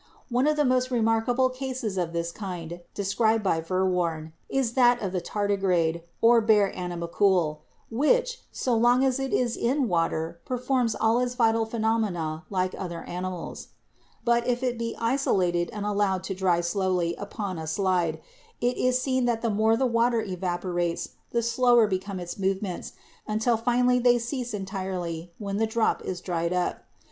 One 0.29 0.47
of 0.47 0.55
the 0.55 0.65
most 0.65 0.89
remarkable 0.89 1.51
cases 1.51 1.95
of 1.95 2.11
this 2.11 2.31
kind 2.31 2.81
described 2.95 3.43
by 3.43 3.61
Verworn 3.61 4.31
is 4.49 4.73
that 4.73 4.99
of 4.99 5.11
the 5.11 5.21
tardigrade, 5.21 6.01
or 6.23 6.41
bear 6.41 6.75
animalcule, 6.75 7.61
which, 7.91 8.41
so 8.51 8.75
long 8.75 9.03
as 9.05 9.19
it 9.19 9.31
is 9.31 9.55
in 9.55 9.87
water, 9.87 10.39
performs 10.43 10.95
all 10.95 11.19
its 11.19 11.35
vital 11.35 11.67
phenomena 11.67 12.45
like 12.49 12.73
other 12.75 13.03
animals. 13.03 13.67
"But 14.25 14.47
if 14.47 14.63
it 14.63 14.79
be 14.79 14.95
isolated 14.97 15.69
and 15.71 15.85
allowed 15.85 16.23
to 16.23 16.33
dry 16.33 16.61
slowly 16.61 17.13
upon 17.19 17.59
a 17.59 17.67
slide, 17.67 18.19
it 18.59 18.77
is 18.77 18.99
seen 18.99 19.25
that 19.25 19.43
the 19.43 19.51
more 19.51 19.77
the 19.77 19.85
water 19.85 20.21
evaporates 20.23 21.09
the. 21.29 21.43
slower 21.43 21.85
become 21.85 22.19
its 22.19 22.39
movements, 22.39 22.93
until 23.27 23.55
finally 23.55 23.99
they 23.99 24.17
cease 24.17 24.55
en 24.55 24.65
tirely 24.65 25.31
when 25.37 25.57
the 25.57 25.67
drop 25.67 26.01
is 26.03 26.21
dried 26.21 26.53
up. 26.53 26.85